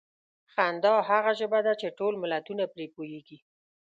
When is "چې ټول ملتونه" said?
1.81-2.63